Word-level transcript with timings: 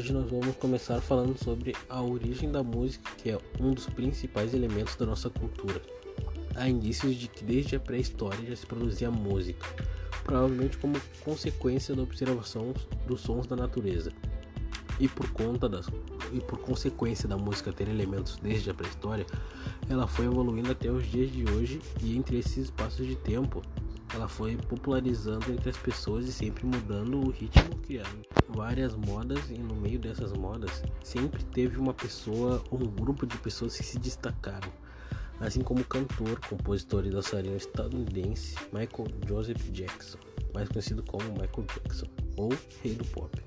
Hoje 0.00 0.14
nós 0.14 0.30
vamos 0.30 0.56
começar 0.56 0.98
falando 1.02 1.36
sobre 1.36 1.76
a 1.86 2.00
origem 2.00 2.50
da 2.50 2.62
música, 2.62 3.10
que 3.18 3.28
é 3.28 3.38
um 3.60 3.74
dos 3.74 3.84
principais 3.86 4.54
elementos 4.54 4.96
da 4.96 5.04
nossa 5.04 5.28
cultura. 5.28 5.82
Há 6.54 6.66
indícios 6.70 7.16
de 7.16 7.28
que 7.28 7.44
desde 7.44 7.76
a 7.76 7.80
pré-história 7.80 8.48
já 8.48 8.56
se 8.56 8.64
produzia 8.64 9.10
música, 9.10 9.66
provavelmente 10.24 10.78
como 10.78 10.98
consequência 11.22 11.94
da 11.94 12.00
observação 12.00 12.72
dos 13.06 13.20
sons 13.20 13.46
da 13.46 13.54
natureza. 13.54 14.10
E 14.98 15.06
por 15.06 15.30
conta 15.32 15.68
das 15.68 15.86
e 16.32 16.40
por 16.40 16.58
consequência 16.60 17.28
da 17.28 17.36
música 17.36 17.70
ter 17.70 17.86
elementos 17.86 18.38
desde 18.42 18.70
a 18.70 18.74
pré-história, 18.74 19.26
ela 19.86 20.06
foi 20.06 20.24
evoluindo 20.24 20.70
até 20.70 20.90
os 20.90 21.06
dias 21.10 21.30
de 21.30 21.44
hoje 21.52 21.78
e 22.02 22.16
entre 22.16 22.38
esses 22.38 22.56
espaços 22.56 23.06
de 23.06 23.16
tempo, 23.16 23.60
ela 24.14 24.28
foi 24.28 24.56
popularizando 24.56 25.52
entre 25.52 25.70
as 25.70 25.76
pessoas 25.76 26.26
e 26.26 26.32
sempre 26.32 26.66
mudando 26.66 27.18
o 27.18 27.30
ritmo, 27.30 27.76
criando 27.78 28.24
várias 28.48 28.94
modas 28.94 29.50
e 29.50 29.58
no 29.58 29.74
meio 29.74 29.98
dessas 29.98 30.32
modas 30.32 30.82
sempre 31.02 31.42
teve 31.44 31.78
uma 31.78 31.94
pessoa 31.94 32.62
ou 32.70 32.80
um 32.80 32.86
grupo 32.86 33.26
de 33.26 33.36
pessoas 33.38 33.76
que 33.76 33.84
se 33.84 33.98
destacaram, 33.98 34.70
assim 35.38 35.62
como 35.62 35.80
o 35.80 35.84
cantor, 35.84 36.40
compositor 36.48 37.06
e 37.06 37.10
dançarino 37.10 37.56
estadunidense 37.56 38.56
Michael 38.72 39.08
Joseph 39.28 39.70
Jackson, 39.70 40.18
mais 40.52 40.68
conhecido 40.68 41.02
como 41.04 41.24
Michael 41.32 41.66
Jackson 41.74 42.06
ou 42.36 42.50
Rei 42.82 42.94
do 42.94 43.04
Pop, 43.06 43.40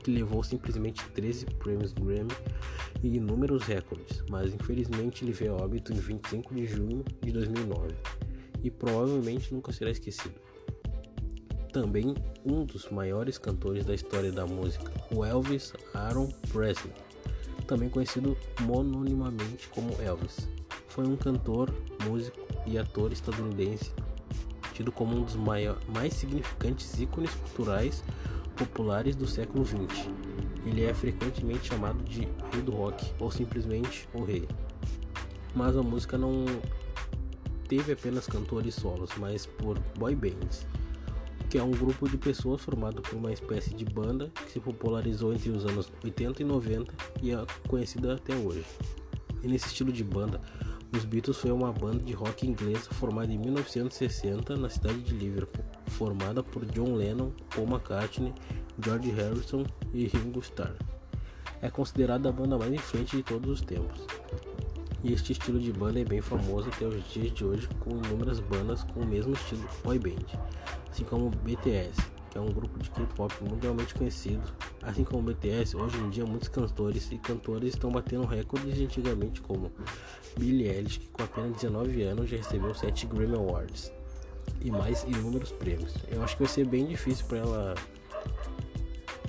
que 0.00 0.10
levou 0.10 0.42
simplesmente 0.42 1.04
13 1.10 1.46
prêmios 1.46 1.92
Grammy 1.92 2.32
e 3.00 3.16
inúmeros 3.16 3.62
recordes, 3.64 4.24
mas 4.28 4.52
infelizmente 4.52 5.24
ele 5.24 5.32
veio 5.32 5.54
a 5.54 5.62
óbito 5.62 5.92
em 5.92 5.96
25 5.96 6.52
de 6.52 6.66
junho 6.66 7.04
de 7.22 7.30
2009 7.30 7.94
e 8.64 8.70
provavelmente 8.70 9.54
nunca 9.54 9.72
será 9.72 9.90
esquecido. 9.90 10.34
Também 11.72 12.14
um 12.44 12.64
dos 12.64 12.88
maiores 12.88 13.36
cantores 13.36 13.84
da 13.84 13.94
história 13.94 14.32
da 14.32 14.46
música, 14.46 14.90
o 15.14 15.24
Elvis 15.24 15.72
Aaron 15.92 16.28
Presley, 16.50 16.92
também 17.66 17.88
conhecido 17.88 18.36
mononimamente 18.62 19.68
como 19.68 19.94
Elvis. 20.00 20.48
Foi 20.88 21.06
um 21.06 21.16
cantor, 21.16 21.72
músico 22.08 22.40
e 22.66 22.78
ator 22.78 23.12
estadunidense, 23.12 23.92
tido 24.72 24.90
como 24.90 25.16
um 25.16 25.22
dos 25.22 25.36
mais 25.36 26.14
significantes 26.14 26.98
ícones 26.98 27.34
culturais 27.34 28.02
populares 28.56 29.16
do 29.16 29.26
século 29.26 29.64
XX. 29.64 30.08
Ele 30.64 30.84
é 30.84 30.94
frequentemente 30.94 31.68
chamado 31.68 32.02
de 32.04 32.20
Rei 32.52 32.62
do 32.62 32.72
Rock 32.72 33.12
ou 33.18 33.30
simplesmente 33.30 34.08
o 34.14 34.24
Rei. 34.24 34.48
Mas 35.54 35.76
a 35.76 35.82
música 35.82 36.16
não 36.16 36.44
teve 37.68 37.92
apenas 37.92 38.26
cantores 38.26 38.74
solos, 38.74 39.10
mas 39.18 39.46
por 39.46 39.78
boy 39.98 40.14
bands, 40.14 40.66
que 41.48 41.58
é 41.58 41.62
um 41.62 41.70
grupo 41.70 42.08
de 42.08 42.16
pessoas 42.16 42.60
formado 42.62 43.02
por 43.02 43.14
uma 43.14 43.32
espécie 43.32 43.74
de 43.74 43.84
banda 43.84 44.30
que 44.44 44.52
se 44.52 44.60
popularizou 44.60 45.32
entre 45.32 45.50
os 45.50 45.64
anos 45.64 45.92
80 46.02 46.42
e 46.42 46.44
90 46.44 46.94
e 47.22 47.30
é 47.32 47.46
conhecida 47.68 48.14
até 48.14 48.34
hoje. 48.34 48.64
E 49.42 49.48
nesse 49.48 49.66
estilo 49.66 49.92
de 49.92 50.02
banda, 50.02 50.40
os 50.96 51.04
Beatles 51.04 51.36
foi 51.38 51.50
uma 51.50 51.72
banda 51.72 51.98
de 51.98 52.12
rock 52.12 52.46
inglesa 52.46 52.88
formada 52.92 53.32
em 53.32 53.38
1960 53.38 54.56
na 54.56 54.68
cidade 54.68 55.00
de 55.00 55.14
Liverpool, 55.14 55.64
formada 55.88 56.42
por 56.42 56.64
John 56.66 56.94
Lennon, 56.94 57.30
Paul 57.54 57.66
McCartney, 57.66 58.32
George 58.82 59.10
Harrison 59.10 59.64
e 59.92 60.06
Ringo 60.06 60.40
Starr. 60.40 60.76
É 61.60 61.70
considerada 61.70 62.28
a 62.28 62.32
banda 62.32 62.56
mais 62.56 62.72
influente 62.72 63.16
de 63.16 63.22
todos 63.22 63.50
os 63.50 63.60
tempos. 63.60 64.06
E 65.04 65.12
este 65.12 65.32
estilo 65.32 65.60
de 65.60 65.70
banda 65.70 66.00
é 66.00 66.04
bem 66.04 66.22
famoso 66.22 66.70
até 66.70 66.86
os 66.86 67.06
dias 67.12 67.30
de 67.30 67.44
hoje, 67.44 67.68
com 67.78 67.90
inúmeras 67.90 68.40
bandas 68.40 68.84
com 68.84 69.00
o 69.00 69.06
mesmo 69.06 69.34
estilo 69.34 69.68
boy 69.84 69.98
band, 69.98 70.24
assim 70.90 71.04
como 71.04 71.28
BTS, 71.28 72.00
que 72.30 72.38
é 72.38 72.40
um 72.40 72.50
grupo 72.50 72.78
de 72.78 72.90
K-pop 72.90 73.34
mundialmente 73.42 73.94
conhecido. 73.94 74.42
Assim 74.80 75.04
como 75.04 75.22
BTS, 75.22 75.76
hoje 75.76 75.98
em 75.98 76.08
dia 76.08 76.24
muitos 76.24 76.48
cantores 76.48 77.12
e 77.12 77.18
cantoras 77.18 77.68
estão 77.68 77.92
batendo 77.92 78.24
recordes 78.24 78.76
de 78.76 78.84
antigamente, 78.84 79.42
como 79.42 79.70
Billie 80.38 80.68
Eilish, 80.68 80.98
que 80.98 81.08
com 81.08 81.22
apenas 81.22 81.52
19 81.52 82.02
anos 82.02 82.30
já 82.30 82.38
recebeu 82.38 82.74
7 82.74 83.06
Grammy 83.06 83.36
Awards 83.36 83.92
e 84.62 84.70
mais 84.70 85.02
inúmeros 85.02 85.52
prêmios. 85.52 85.92
Eu 86.10 86.24
acho 86.24 86.34
que 86.34 86.44
vai 86.44 86.50
ser 86.50 86.66
bem 86.66 86.86
difícil 86.86 87.26
para 87.26 87.38
ela 87.38 87.74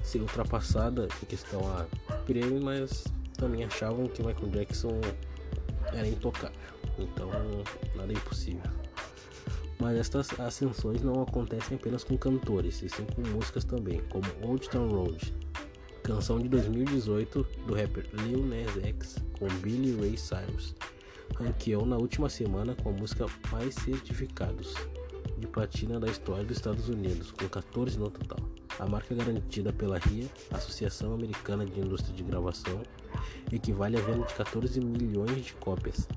ser 0.02 0.22
ultrapassada 0.22 1.10
em 1.22 1.26
questão 1.26 1.60
a 1.68 1.84
prêmio, 2.26 2.64
mas 2.64 3.04
também 3.38 3.66
achavam 3.66 4.08
que 4.08 4.24
Michael 4.24 4.52
Jackson 4.52 5.02
era 5.96 6.08
intocável, 6.08 6.58
então 7.00 7.30
nada 7.96 8.12
é 8.12 8.16
impossível. 8.16 8.70
Mas 9.80 9.98
estas 9.98 10.40
ascensões 10.40 11.02
não 11.02 11.22
acontecem 11.22 11.78
apenas 11.78 12.04
com 12.04 12.18
cantores, 12.18 12.82
e 12.82 12.90
sim 12.90 13.06
com 13.16 13.22
músicas 13.30 13.64
também, 13.64 14.02
como 14.10 14.26
Old 14.42 14.70
Town 14.70 14.90
Road, 14.90 15.34
canção 16.04 16.40
de 16.40 16.48
2018 16.48 17.46
do 17.68 17.74
rapper 17.74 18.08
Lil 18.24 18.46
Nas 18.46 18.78
X 18.86 19.18
com 19.38 19.48
Billy 19.62 20.00
Ray 20.00 20.18
Cyrus, 20.18 20.76
ranqueou 21.36 21.86
na 21.86 21.98
última 21.98 22.30
semana 22.30 22.76
com 22.76 22.90
a 22.90 22.94
música 22.94 23.26
mais 23.52 23.76
certificados 23.76 24.74
de 25.38 25.48
platina 25.48 26.00
da 26.00 26.08
história 26.08 26.44
dos 26.44 26.58
Estados 26.58 26.88
Unidos, 26.88 27.32
com 27.32 27.48
14 27.48 27.98
no 27.98 28.10
total. 28.10 28.65
A 28.80 28.86
marca 28.86 29.16
garantida 29.16 29.72
pela 29.72 29.98
RIA, 29.98 30.28
Associação 30.52 31.14
Americana 31.14 31.66
de 31.66 31.80
Indústria 31.80 32.14
de 32.14 32.24
Gravação, 32.24 32.82
equivale 33.52 33.98
a 33.98 34.02
venda 34.02 34.26
de 34.26 34.34
14 34.34 34.82
milhões 34.82 35.46
de 35.46 35.54
cópias. 35.54 36.08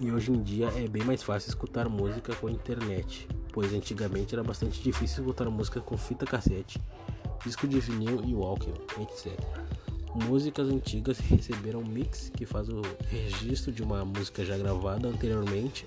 E 0.00 0.10
hoje 0.10 0.32
em 0.32 0.42
dia 0.42 0.68
é 0.76 0.88
bem 0.88 1.04
mais 1.04 1.22
fácil 1.22 1.50
escutar 1.50 1.88
música 1.88 2.34
com 2.36 2.46
a 2.46 2.50
internet, 2.50 3.28
pois 3.52 3.72
antigamente 3.74 4.34
era 4.34 4.42
bastante 4.42 4.82
difícil 4.82 5.22
escutar 5.22 5.48
música 5.50 5.80
com 5.80 5.96
fita 5.96 6.24
cassete, 6.24 6.80
disco 7.44 7.68
de 7.68 7.78
vinil 7.80 8.24
e 8.24 8.34
Walkman, 8.34 8.74
etc. 9.00 9.38
Músicas 10.14 10.68
antigas 10.68 11.18
receberam 11.18 11.80
um 11.80 11.86
mix 11.86 12.30
que 12.30 12.46
faz 12.46 12.68
o 12.68 12.80
registro 13.10 13.70
de 13.70 13.82
uma 13.82 14.04
música 14.04 14.44
já 14.44 14.56
gravada 14.56 15.08
anteriormente 15.08 15.86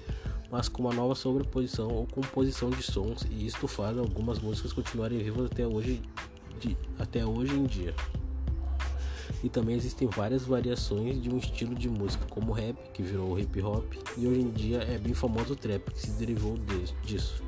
mas 0.51 0.69
com 0.69 0.83
uma 0.83 0.93
nova 0.93 1.15
sobreposição 1.15 1.87
ou 1.89 2.07
composição 2.07 2.69
de 2.69 2.81
sons, 2.83 3.25
e 3.29 3.45
isto 3.45 3.67
faz 3.67 3.97
algumas 3.97 4.39
músicas 4.39 4.73
continuarem 4.73 5.19
vivas 5.19 5.51
até 5.51 5.67
hoje, 5.67 6.01
de, 6.59 6.77
até 6.97 7.25
hoje 7.25 7.53
em 7.53 7.65
dia. 7.65 7.93
E 9.43 9.49
também 9.49 9.75
existem 9.75 10.07
várias 10.07 10.45
variações 10.45 11.21
de 11.21 11.29
um 11.29 11.37
estilo 11.37 11.75
de 11.75 11.89
música, 11.89 12.25
como 12.29 12.51
o 12.51 12.53
rap, 12.53 12.75
que 12.93 13.03
virou 13.03 13.37
hip 13.37 13.61
hop, 13.61 13.93
e 14.17 14.25
hoje 14.25 14.39
em 14.39 14.49
dia 14.49 14.79
é 14.79 14.97
bem 14.97 15.13
famoso 15.13 15.53
o 15.53 15.55
trap, 15.55 15.91
que 15.91 15.99
se 15.99 16.11
derivou 16.11 16.57
de, 16.57 16.93
disso. 17.03 17.43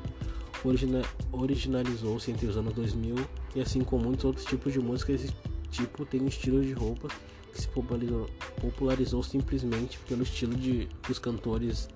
Origina, 0.62 1.02
originalizou-se 1.32 2.30
entre 2.30 2.46
os 2.46 2.56
anos 2.56 2.74
2000 2.74 3.16
e 3.56 3.60
assim 3.62 3.80
como 3.80 4.04
muitos 4.04 4.26
outros 4.26 4.44
tipos 4.44 4.74
de 4.74 4.78
música, 4.78 5.10
esse 5.10 5.34
tipo 5.70 6.04
tem 6.04 6.20
um 6.20 6.26
estilo 6.26 6.62
de 6.62 6.72
roupa 6.72 7.08
que 7.50 7.62
se 7.62 7.68
popularizou, 7.68 8.28
popularizou 8.60 9.22
simplesmente 9.22 9.98
pelo 10.00 10.22
estilo 10.22 10.54
de, 10.54 10.86
dos 11.08 11.18
cantores 11.18 11.88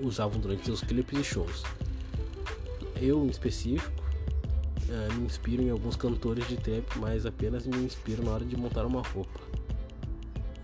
usavam 0.00 0.40
durante 0.40 0.64
seus 0.64 0.82
clipes 0.82 1.18
e 1.18 1.24
shows. 1.24 1.62
Eu, 3.00 3.24
em 3.24 3.28
específico, 3.28 3.92
uh, 4.88 5.14
me 5.14 5.26
inspiro 5.26 5.62
em 5.62 5.70
alguns 5.70 5.96
cantores 5.96 6.46
de 6.48 6.56
trap, 6.56 6.98
mas 6.98 7.26
apenas 7.26 7.66
me 7.66 7.76
inspiro 7.78 8.24
na 8.24 8.32
hora 8.32 8.44
de 8.44 8.56
montar 8.56 8.84
uma 8.84 9.02
roupa. 9.02 9.40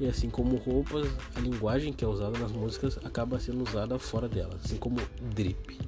E 0.00 0.06
assim 0.06 0.28
como 0.28 0.56
roupas, 0.56 1.06
a 1.36 1.40
linguagem 1.40 1.92
que 1.92 2.04
é 2.04 2.08
usada 2.08 2.36
nas 2.38 2.50
músicas 2.50 2.98
acaba 3.04 3.38
sendo 3.38 3.62
usada 3.62 3.96
fora 3.98 4.28
delas, 4.28 4.64
assim 4.64 4.76
como 4.76 5.00
drip, 5.34 5.78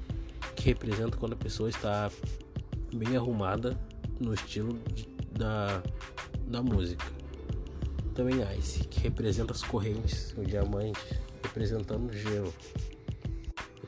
que 0.55 0.65
representa 0.65 1.17
quando 1.17 1.33
a 1.33 1.37
pessoa 1.37 1.67
está 1.67 2.09
bem 2.93 3.17
arrumada 3.17 3.77
no 4.19 4.33
estilo 4.33 4.79
de, 4.93 5.07
da, 5.31 5.83
da 6.47 6.63
música. 6.63 7.05
Também 8.15 8.37
Ice, 8.57 8.79
que 8.87 9.01
representa 9.01 9.51
as 9.51 9.61
correntes, 9.61 10.33
o 10.37 10.43
diamante, 10.43 10.99
representando 11.43 12.09
o 12.09 12.13
gelo 12.13 12.53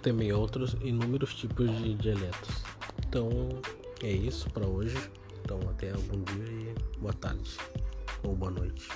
também 0.01 0.31
outros 0.31 0.75
inúmeros 0.81 1.33
tipos 1.33 1.69
de 1.77 1.95
dialetos. 1.95 2.63
Então 3.07 3.29
é 4.03 4.11
isso 4.11 4.49
para 4.51 4.65
hoje. 4.65 4.97
Então 5.43 5.59
até 5.69 5.91
algum 5.91 6.21
dia 6.23 6.45
e 6.45 6.99
boa 6.99 7.13
tarde 7.13 7.57
ou 8.23 8.35
boa 8.35 8.51
noite. 8.51 8.87